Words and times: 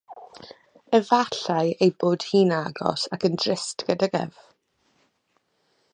Efallai 0.99 1.67
ei 1.87 1.91
bod 2.03 2.25
hi'n 2.31 2.53
agos 2.61 3.05
ac 3.19 3.27
yn 3.29 3.39
drist 3.45 3.87
gydag 3.91 4.19
ef. 4.25 4.41